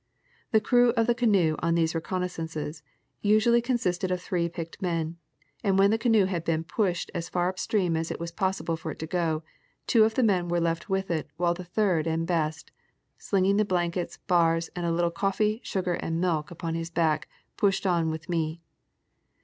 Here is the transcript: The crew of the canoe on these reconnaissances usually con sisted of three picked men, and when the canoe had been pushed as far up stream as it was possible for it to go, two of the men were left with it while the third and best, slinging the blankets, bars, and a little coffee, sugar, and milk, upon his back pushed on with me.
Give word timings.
The 0.51 0.59
crew 0.59 0.93
of 0.97 1.05
the 1.05 1.13
canoe 1.13 1.55
on 1.59 1.75
these 1.75 1.93
reconnaissances 1.93 2.81
usually 3.21 3.61
con 3.61 3.75
sisted 3.75 4.09
of 4.09 4.19
three 4.19 4.49
picked 4.49 4.81
men, 4.81 5.17
and 5.63 5.77
when 5.77 5.91
the 5.91 5.99
canoe 5.99 6.25
had 6.25 6.43
been 6.43 6.63
pushed 6.63 7.11
as 7.13 7.29
far 7.29 7.49
up 7.49 7.59
stream 7.59 7.95
as 7.95 8.09
it 8.09 8.19
was 8.19 8.31
possible 8.31 8.75
for 8.75 8.89
it 8.89 8.97
to 8.97 9.05
go, 9.05 9.43
two 9.85 10.03
of 10.03 10.15
the 10.15 10.23
men 10.23 10.47
were 10.47 10.59
left 10.59 10.89
with 10.89 11.11
it 11.11 11.29
while 11.37 11.53
the 11.53 11.63
third 11.63 12.07
and 12.07 12.25
best, 12.25 12.71
slinging 13.19 13.57
the 13.57 13.63
blankets, 13.63 14.17
bars, 14.17 14.71
and 14.75 14.87
a 14.87 14.91
little 14.91 15.11
coffee, 15.11 15.59
sugar, 15.63 15.93
and 15.93 16.19
milk, 16.19 16.49
upon 16.49 16.73
his 16.73 16.89
back 16.89 17.29
pushed 17.55 17.85
on 17.85 18.09
with 18.09 18.27
me. 18.27 18.59